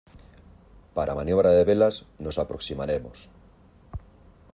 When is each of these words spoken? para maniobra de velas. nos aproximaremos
para 0.95 1.17
maniobra 1.19 1.51
de 1.51 1.63
velas. 1.69 1.95
nos 2.23 2.39
aproximaremos 2.43 3.17